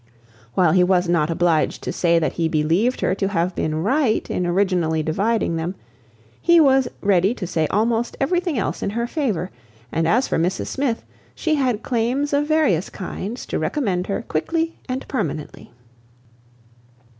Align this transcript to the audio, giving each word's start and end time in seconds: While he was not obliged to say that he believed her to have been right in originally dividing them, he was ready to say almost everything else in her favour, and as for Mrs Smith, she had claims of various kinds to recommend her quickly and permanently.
While 0.55 0.71
he 0.71 0.83
was 0.83 1.07
not 1.07 1.29
obliged 1.29 1.83
to 1.83 1.93
say 1.93 2.17
that 2.17 2.31
he 2.33 2.47
believed 2.47 3.01
her 3.01 3.13
to 3.13 3.27
have 3.27 3.53
been 3.53 3.83
right 3.83 4.27
in 4.31 4.47
originally 4.47 5.03
dividing 5.03 5.57
them, 5.57 5.75
he 6.41 6.59
was 6.59 6.87
ready 7.01 7.35
to 7.35 7.45
say 7.45 7.67
almost 7.67 8.17
everything 8.19 8.57
else 8.57 8.81
in 8.81 8.89
her 8.89 9.05
favour, 9.05 9.51
and 9.91 10.07
as 10.07 10.27
for 10.27 10.39
Mrs 10.39 10.65
Smith, 10.65 11.05
she 11.35 11.53
had 11.53 11.83
claims 11.83 12.33
of 12.33 12.47
various 12.47 12.89
kinds 12.89 13.45
to 13.45 13.59
recommend 13.59 14.07
her 14.07 14.23
quickly 14.23 14.79
and 14.89 15.07
permanently. 15.07 15.71